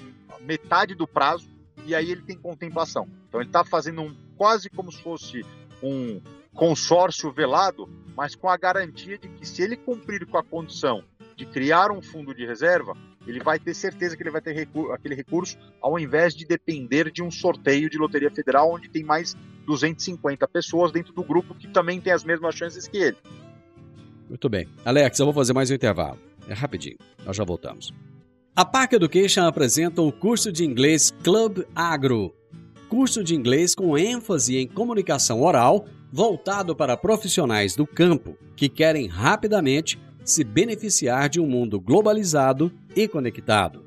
[0.41, 1.49] metade do prazo
[1.87, 3.09] e aí ele tem contemplação.
[3.29, 5.45] Então ele está fazendo um, quase como se fosse
[5.83, 6.21] um
[6.55, 11.05] consórcio velado, mas com a garantia de que se ele cumprir com a condição
[11.37, 12.95] de criar um fundo de reserva,
[13.27, 17.23] ele vai ter certeza que ele vai ter aquele recurso, ao invés de depender de
[17.23, 19.35] um sorteio de loteria federal, onde tem mais
[19.67, 23.17] 250 pessoas dentro do grupo que também tem as mesmas chances que ele.
[24.33, 24.67] Muito bem.
[24.83, 26.19] Alex, eu vou fazer mais um intervalo.
[26.49, 27.93] É rapidinho, nós já voltamos.
[28.57, 32.35] A Park Education apresenta o curso de inglês Club Agro.
[32.89, 39.07] Curso de inglês com ênfase em comunicação oral, voltado para profissionais do campo que querem
[39.07, 43.85] rapidamente se beneficiar de um mundo globalizado e conectado.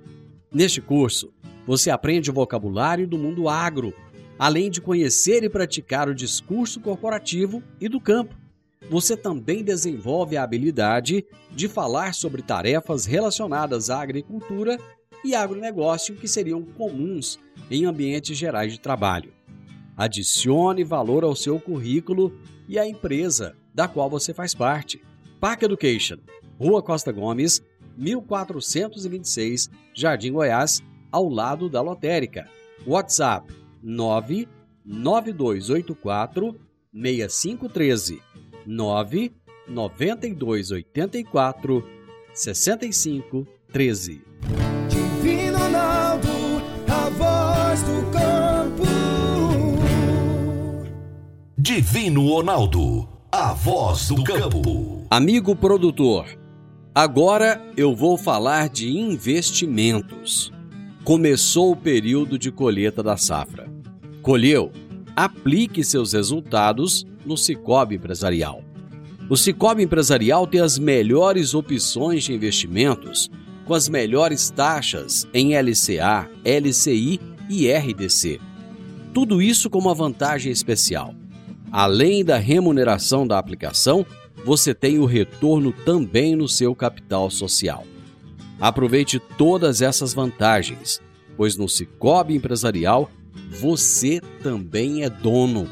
[0.54, 1.34] Neste curso,
[1.66, 3.96] você aprende o vocabulário do mundo agro,
[4.38, 8.45] além de conhecer e praticar o discurso corporativo e do campo
[8.90, 14.78] você também desenvolve a habilidade de falar sobre tarefas relacionadas à agricultura
[15.24, 19.34] e agronegócio que seriam comuns em ambientes gerais de trabalho.
[19.98, 25.02] Adicione valor ao seu currículo e à empresa da qual você faz parte.
[25.40, 26.18] Park Education,
[26.60, 27.64] Rua Costa Gomes,
[27.98, 32.50] 1426, Jardim Goiás, ao lado da lotérica.
[32.86, 36.60] WhatsApp 99284
[36.94, 38.22] 6513
[38.66, 39.32] 9
[39.68, 41.84] 92 84
[42.34, 44.22] 65 13.
[44.90, 46.30] Divino Ronaldo,
[46.88, 48.84] a voz do campo.
[51.58, 55.06] Divino Ronaldo, a voz do campo.
[55.10, 56.26] Amigo produtor,
[56.94, 60.54] agora eu vou falar de investimentos.
[61.04, 63.68] Começou o período de colheita da safra.
[64.22, 64.72] Colheu?
[65.16, 68.64] Aplique seus resultados no Cicobi Empresarial.
[69.30, 73.30] O Cicobi Empresarial tem as melhores opções de investimentos,
[73.66, 78.40] com as melhores taxas em LCA, LCI e RDC.
[79.14, 81.16] Tudo isso com uma vantagem especial.
[81.72, 84.06] Além da remuneração da aplicação,
[84.46, 87.84] você tem o retorno também no seu capital social.
[88.60, 91.02] Aproveite todas essas vantagens,
[91.36, 93.10] pois no Cicobi Empresarial
[93.50, 95.68] você também é dono.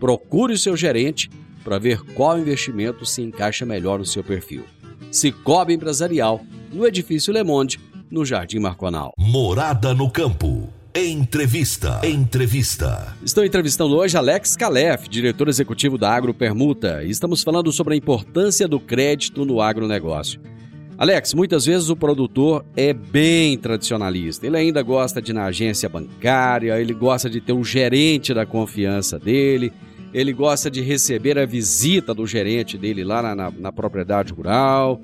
[0.00, 1.30] Procure o seu gerente
[1.62, 4.64] para ver qual investimento se encaixa melhor no seu perfil.
[5.12, 6.40] Cicobi Empresarial,
[6.72, 7.78] no Edifício Le Monde,
[8.10, 9.12] no Jardim Marconal.
[9.18, 10.68] Morada no Campo.
[10.94, 12.00] Entrevista.
[12.02, 13.14] Entrevista.
[13.22, 17.96] Estou entrevistando hoje Alex Calef, diretor executivo da Agro Permuta, e estamos falando sobre a
[17.96, 20.40] importância do crédito no agronegócio.
[20.98, 24.46] Alex, muitas vezes o produtor é bem tradicionalista.
[24.46, 28.44] Ele ainda gosta de ir na agência bancária, ele gosta de ter um gerente da
[28.44, 29.72] confiança dele,
[30.12, 35.00] ele gosta de receber a visita do gerente dele lá na, na, na propriedade rural.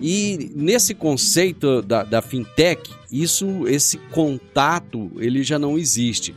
[0.00, 6.34] E nesse conceito da, da, fintech, isso, esse contato, ele já não existe.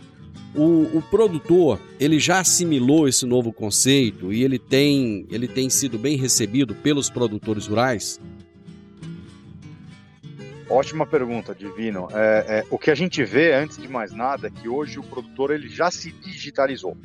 [0.56, 6.00] O, o, produtor, ele já assimilou esse novo conceito e ele tem, ele tem sido
[6.00, 8.20] bem recebido pelos produtores rurais?
[10.70, 12.08] Ótima pergunta, Divino.
[12.12, 15.04] É, é, o que a gente vê, antes de mais nada, é que hoje o
[15.04, 16.98] produtor ele já se digitalizou.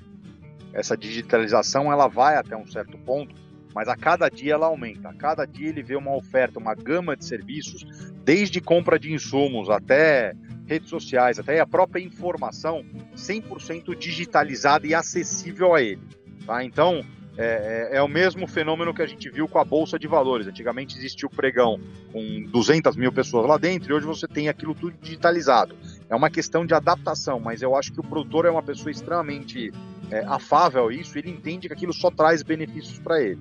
[0.73, 3.35] Essa digitalização ela vai até um certo ponto,
[3.75, 5.09] mas a cada dia ela aumenta.
[5.09, 7.85] A cada dia ele vê uma oferta, uma gama de serviços,
[8.25, 10.35] desde compra de insumos até
[10.67, 12.85] redes sociais, até a própria informação
[13.17, 16.03] 100% digitalizada e acessível a ele.
[16.47, 16.65] Tá?
[16.65, 17.05] Então,
[17.39, 20.47] É, é, é, o mesmo fenômeno que a gente viu com a Bolsa de Valores.
[20.47, 21.81] Antigamente existia o pregão
[22.13, 25.75] com 200 mil pessoas lá dentro e hoje você tem aquilo tudo digitalizado.
[26.11, 29.73] É uma questão de adaptação, mas eu acho que o produtor é uma pessoa extremamente
[30.13, 33.41] é, afável isso, ele entende que aquilo só traz benefícios para ele.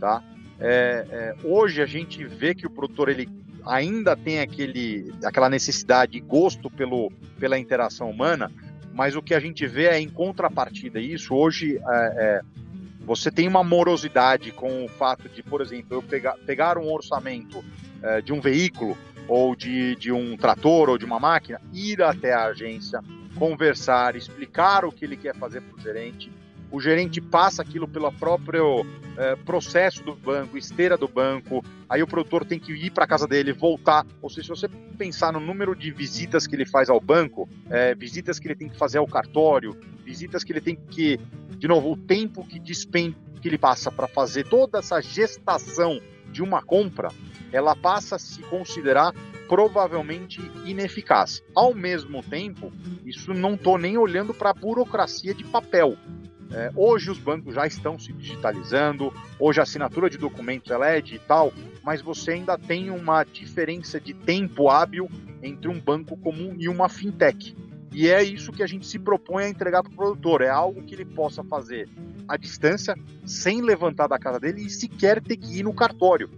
[0.00, 0.24] Tá?
[0.58, 3.28] É, é, hoje a gente vê que o produtor ele
[3.66, 8.50] ainda tem aquele, aquela necessidade e gosto pelo, pela interação humana,
[8.94, 11.34] mas o que a gente vê é em contrapartida isso.
[11.34, 12.40] Hoje é, é
[13.04, 17.62] você tem uma morosidade com o fato de, por exemplo, eu pegar, pegar um orçamento
[18.02, 18.96] é, de um veículo
[19.28, 23.00] ou de, de um trator ou de uma máquina, ir até a agência,
[23.38, 26.32] conversar, explicar o que ele quer fazer para o gerente.
[26.70, 28.84] O gerente passa aquilo pelo próprio
[29.16, 31.64] é, processo do banco, esteira do banco.
[31.88, 34.04] Aí o produtor tem que ir para a casa dele, voltar.
[34.20, 34.68] Ou seja, se você
[34.98, 38.68] pensar no número de visitas que ele faz ao banco, é, visitas que ele tem
[38.68, 41.20] que fazer ao cartório, visitas que ele tem que
[41.58, 46.42] de novo, o tempo que despende, que ele passa para fazer toda essa gestação de
[46.42, 47.08] uma compra,
[47.52, 49.14] ela passa a se considerar
[49.48, 51.42] provavelmente ineficaz.
[51.54, 52.72] Ao mesmo tempo,
[53.04, 55.96] isso não estou nem olhando para a burocracia de papel.
[56.52, 61.00] É, hoje os bancos já estão se digitalizando, hoje a assinatura de documentos ela é
[61.00, 65.08] digital, mas você ainda tem uma diferença de tempo hábil
[65.42, 67.56] entre um banco comum e uma fintech.
[67.92, 70.42] E é isso que a gente se propõe a entregar para o produtor.
[70.42, 71.88] É algo que ele possa fazer
[72.28, 76.28] à distância, sem levantar da casa dele e sequer ter que ir no cartório.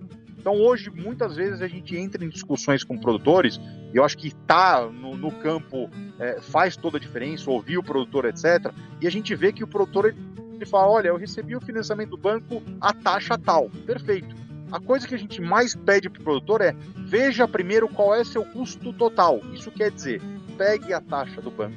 [0.48, 3.60] Então hoje, muitas vezes, a gente entra em discussões com produtores,
[3.92, 7.76] e eu acho que estar tá no, no, campo é, faz toda a diferença, ouvir
[7.76, 8.72] o produtor, etc.
[8.98, 10.16] E a gente vê que o produtor ele,
[10.54, 13.68] ele fala: olha, eu recebi o financiamento do banco, a taxa tal.
[13.84, 14.34] Perfeito.
[14.72, 18.24] A coisa que a gente mais pede para o produtor é veja primeiro qual é
[18.24, 19.42] seu custo total.
[19.52, 20.22] Isso quer dizer,
[20.56, 21.76] pegue a taxa do banco,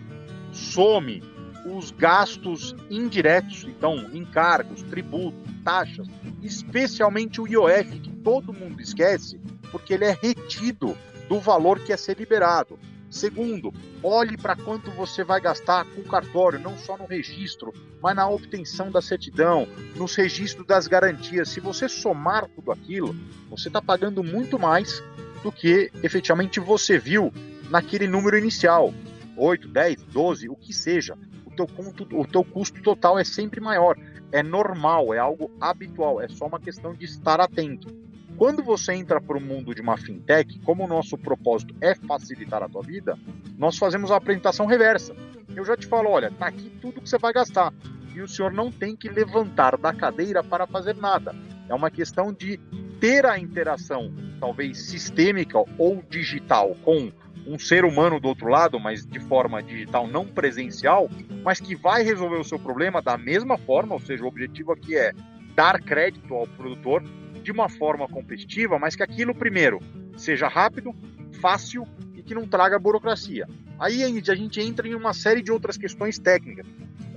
[0.54, 1.22] some
[1.66, 6.08] os gastos indiretos, então encargos, tributos, taxas,
[6.42, 9.40] especialmente o IOF, que todo mundo esquece,
[9.72, 10.98] porque ele é retido
[11.30, 12.80] do valor que é ser liberado.
[13.10, 18.16] Segundo, olhe para quanto você vai gastar com o cartório, não só no registro, mas
[18.16, 21.50] na obtenção da certidão, nos registros das garantias.
[21.50, 23.14] Se você somar tudo aquilo,
[23.50, 25.04] você está pagando muito mais
[25.44, 27.34] do que efetivamente você viu
[27.70, 28.94] naquele número inicial.
[29.36, 31.18] 8, 10, 12, o que seja.
[31.62, 33.98] Teu, custo, o teu custo total é sempre maior.
[34.32, 37.94] É normal, é algo habitual, é só uma questão de estar atento.
[38.38, 42.64] Quando você entra para o mundo de uma fintech, como o nosso propósito é facilitar
[42.64, 43.20] a tua vida,
[43.58, 45.16] nós fazemos a apresentação reversa.
[45.56, 47.74] Eu já te falo, olha, tá aqui tudo que você vai gastar.
[48.16, 51.36] E o senhor não tem que levantar da cadeira para fazer nada.
[51.70, 52.58] É uma questão de
[53.00, 57.12] ter a interação, talvez sistêmica ou digital, com
[57.46, 61.10] um ser humano do outro lado, mas de forma digital, não presencial,
[61.44, 64.96] mas que vai resolver o seu problema da mesma forma, ou seja, o objetivo aqui
[64.96, 65.12] é
[65.56, 67.04] dar crédito ao produtor
[67.42, 69.80] de uma forma competitiva, mas que aquilo primeiro
[70.16, 70.94] seja rápido,
[71.42, 73.48] fácil e que não traga burocracia.
[73.82, 76.68] Aí a gente entra em uma série de outras questões técnicas.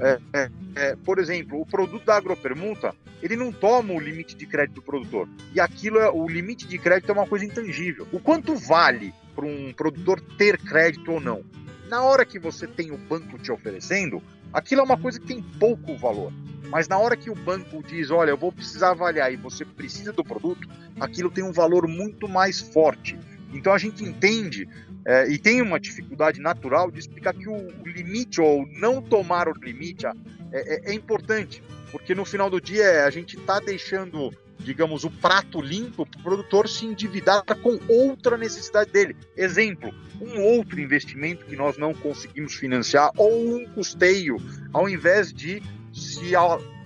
[0.00, 4.46] É, é, é, por exemplo, o produto da agropermuta, ele não toma o limite de
[4.46, 5.29] crédito do produtor.
[5.53, 8.09] E aquilo, é, o limite de crédito é uma coisa intangível.
[8.11, 11.44] O quanto vale para um produtor ter crédito ou não?
[11.90, 15.42] Na hora que você tem o banco te oferecendo, aquilo é uma coisa que tem
[15.42, 16.33] pouco valor.
[16.70, 20.14] Mas na hora que o banco diz, olha, eu vou precisar avaliar e você precisa
[20.14, 20.66] do produto,
[20.98, 23.18] aquilo tem um valor muito mais forte.
[23.53, 24.66] Então a gente entende
[25.07, 29.53] é, e tem uma dificuldade natural de explicar que o, limite ou não tomar o
[29.53, 30.12] limite é,
[30.53, 31.62] é, é importante,
[31.93, 36.23] porque no final do dia a gente está deixando, digamos, o prato limpo para o
[36.23, 39.14] produtor se endividar com outra necessidade dele.
[39.37, 44.39] Exemplo, um outro investimento que nós não conseguimos financiar ou um custeio,
[44.72, 45.62] ao invés de
[45.93, 46.35] se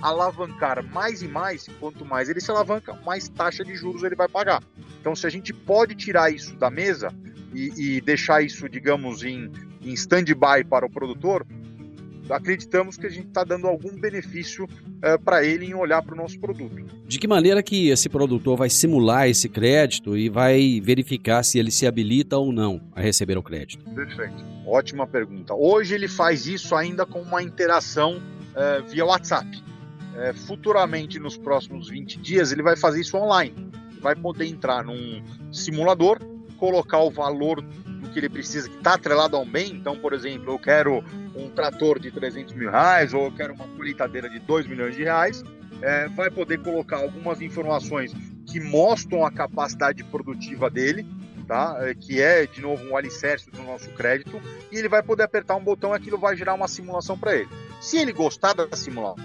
[0.03, 4.28] alavancar mais e mais, quanto mais ele se alavanca, mais taxa de juros ele vai
[4.28, 4.62] pagar.
[5.01, 7.14] Então, se a gente pode tirar isso da mesa
[7.55, 9.51] e, e deixar isso, digamos, em,
[9.82, 11.46] em stand-by para o produtor,
[12.30, 14.68] acreditamos que a gente está dando algum benefício
[15.03, 16.84] é, para ele em olhar para o nosso produto.
[17.07, 21.70] De que maneira que esse produtor vai simular esse crédito e vai verificar se ele
[21.70, 23.84] se habilita ou não a receber o crédito?
[23.90, 24.44] Perfeito.
[24.66, 25.55] Ótima pergunta.
[25.55, 28.20] Hoje ele faz isso ainda com uma interação
[28.55, 29.62] é, via WhatsApp.
[30.16, 33.55] É, futuramente, nos próximos 20 dias, ele vai fazer isso online.
[34.01, 35.22] Vai poder entrar num
[35.53, 36.18] simulador,
[36.59, 39.72] colocar o valor do que ele precisa, que está atrelado a um bem.
[39.72, 41.02] Então, por exemplo, eu quero
[41.34, 45.04] um trator de 300 mil reais ou eu quero uma colheitadeira de 2 milhões de
[45.04, 45.42] reais.
[45.80, 48.12] É, vai poder colocar algumas informações
[48.46, 51.06] que mostram a capacidade produtiva dele,
[51.46, 51.76] tá?
[51.80, 54.40] É, que é, de novo, um alicerce do nosso crédito,
[54.72, 57.48] e ele vai poder apertar um botão e aquilo vai gerar uma simulação para ele.
[57.80, 59.24] Se ele gostar da simulação,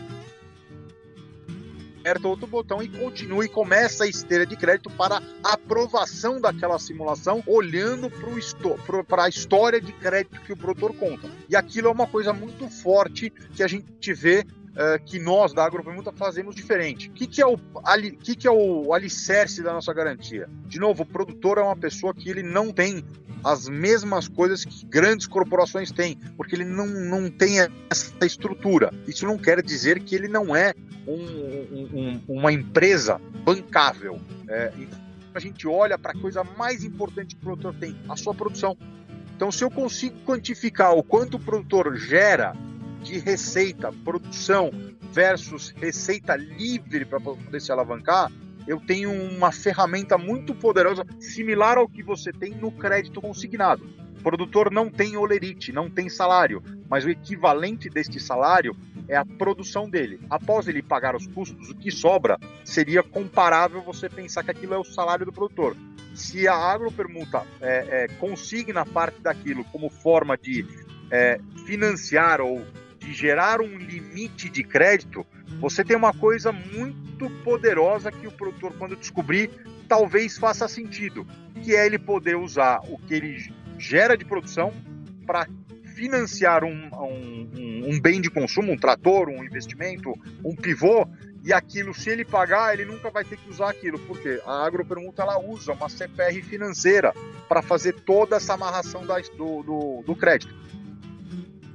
[2.03, 7.41] aperta outro botão e continua e começa a esteira de crédito para aprovação daquela simulação,
[7.47, 8.11] olhando
[9.07, 11.29] para a história de crédito que o produtor conta.
[11.47, 15.63] E aquilo é uma coisa muito forte que a gente vê Uh, que nós da
[15.63, 17.07] Agropermuta fazemos diferente.
[17.07, 20.49] O que, que, é o, ali, que, que é o alicerce da nossa garantia?
[20.65, 23.05] De novo, o produtor é uma pessoa que ele não tem
[23.43, 27.57] as mesmas coisas que grandes corporações têm, porque ele não, não tem
[27.89, 28.91] essa estrutura.
[29.07, 30.73] Isso não quer dizer que ele não é
[31.07, 34.19] um, um, uma empresa bancável.
[34.47, 34.71] É,
[35.35, 38.77] a gente olha para a coisa mais importante que o produtor tem, a sua produção.
[39.35, 42.55] Então, se eu consigo quantificar o quanto o produtor gera
[43.03, 44.71] de receita, produção
[45.11, 48.31] versus receita livre para poder se alavancar,
[48.65, 53.85] eu tenho uma ferramenta muito poderosa, similar ao que você tem no crédito consignado.
[54.19, 58.75] O produtor não tem olerite, não tem salário, mas o equivalente deste salário
[59.07, 60.21] é a produção dele.
[60.29, 64.77] Após ele pagar os custos, o que sobra seria comparável você pensar que aquilo é
[64.77, 65.75] o salário do produtor.
[66.15, 70.65] Se a agropermuta é, é, consigna parte daquilo como forma de
[71.11, 72.63] é, financiar ou
[73.03, 75.25] de gerar um limite de crédito,
[75.59, 79.49] você tem uma coisa muito poderosa que o produtor, quando descobrir,
[79.87, 81.27] talvez faça sentido,
[81.61, 84.73] que é ele poder usar o que ele gera de produção
[85.25, 85.47] para
[85.93, 91.07] financiar um, um, um, bem de consumo, um trator, um investimento, um pivô,
[91.43, 95.23] e aquilo, se ele pagar, ele nunca vai ter que usar aquilo, porque a agropermuta
[95.23, 97.13] ela usa uma CPR financeira
[97.49, 100.55] para fazer toda essa amarração do, do, do crédito.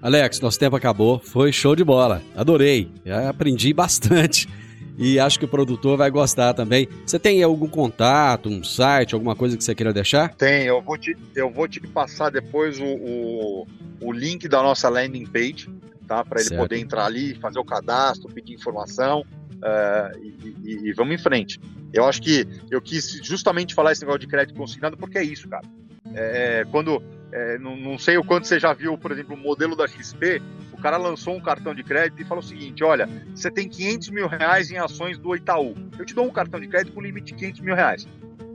[0.00, 1.18] Alex, nosso tempo acabou.
[1.18, 2.22] Foi show de bola.
[2.36, 2.90] Adorei.
[3.04, 4.48] Já aprendi bastante.
[4.96, 6.88] E acho que o produtor vai gostar também.
[7.06, 10.34] Você tem algum contato, um site, alguma coisa que você queira deixar?
[10.34, 13.66] Tem, eu vou te, eu vou te passar depois o, o,
[14.00, 15.68] o link da nossa landing page,
[16.06, 16.24] tá?
[16.24, 16.60] Para ele certo.
[16.60, 21.60] poder entrar ali, fazer o cadastro, pedir informação uh, e, e, e, vamos em frente.
[21.92, 25.48] Eu acho que eu quis justamente falar esse negócio de crédito consignado porque é isso,
[25.48, 25.64] cara.
[26.12, 27.00] É, quando
[27.32, 30.42] é, não, não, sei o quanto você já viu, por exemplo, o modelo da XP.
[30.72, 34.10] O cara lançou um cartão de crédito e falou o seguinte: olha, você tem 500
[34.10, 35.74] mil reais em ações do Itaú.
[35.98, 38.06] Eu te dou um cartão de crédito com limite de 500 mil reais.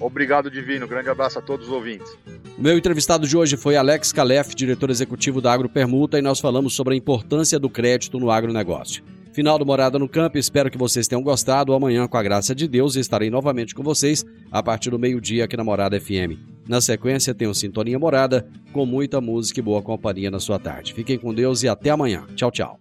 [0.00, 0.88] Obrigado, Divino.
[0.88, 2.12] Grande abraço a todos os ouvintes.
[2.58, 6.74] O meu entrevistado de hoje foi Alex Calef, diretor executivo da Agropermuta, e nós falamos
[6.74, 9.04] sobre a importância do crédito no agronegócio.
[9.32, 11.74] Final do Morada no Campo, espero que vocês tenham gostado.
[11.74, 15.56] Amanhã, com a graça de Deus, estarei novamente com vocês a partir do meio-dia aqui
[15.56, 16.53] na Morada FM.
[16.66, 20.94] Na sequência, tenho Sintonia Morada, com muita música e boa companhia na sua tarde.
[20.94, 22.24] Fiquem com Deus e até amanhã.
[22.34, 22.80] Tchau, tchau.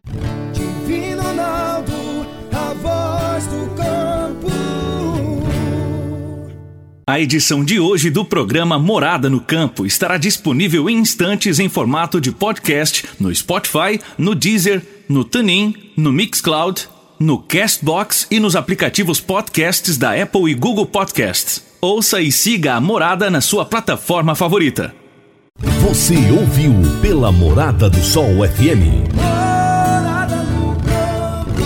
[0.54, 1.92] Divino Ronaldo,
[2.52, 4.48] a voz do campo.
[7.06, 12.22] A edição de hoje do programa Morada no Campo estará disponível em instantes em formato
[12.22, 16.88] de podcast no Spotify, no Deezer, no TuneIn, no Mixcloud,
[17.20, 21.73] no Castbox e nos aplicativos podcasts da Apple e Google Podcasts.
[21.84, 24.96] Ouça e siga a Morada na sua plataforma favorita.
[25.82, 26.72] Você ouviu
[27.02, 29.04] pela Morada do Sol FM.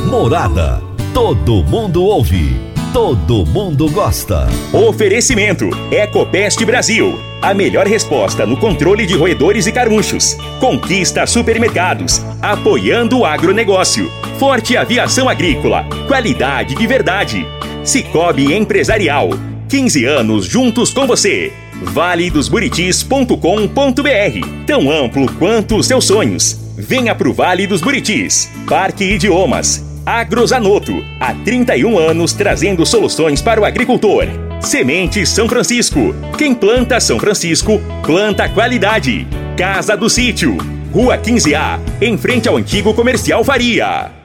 [0.09, 0.81] Morada.
[1.13, 2.59] Todo mundo ouve.
[2.91, 4.47] Todo mundo gosta.
[4.73, 7.19] Oferecimento: Ecopest Brasil.
[7.39, 10.35] A melhor resposta no controle de roedores e carunchos.
[10.59, 12.23] Conquista supermercados.
[12.41, 14.11] Apoiando o agronegócio.
[14.39, 15.85] Forte aviação agrícola.
[16.07, 17.45] Qualidade de verdade.
[17.83, 19.29] Cicobi Empresarial.
[19.67, 21.51] 15 anos juntos com você.
[21.81, 26.57] valedosburitis.com.br Tão amplo quanto os seus sonhos.
[26.77, 28.49] Venha pro Vale dos Buritis.
[28.67, 29.85] Parque Idiomas.
[30.05, 34.27] Agrozanoto, há 31 anos trazendo soluções para o agricultor.
[34.61, 36.15] Semente São Francisco.
[36.37, 39.27] Quem planta São Francisco, planta qualidade.
[39.57, 40.55] Casa do Sítio,
[40.93, 44.17] Rua 15A, em frente ao antigo comercial Faria.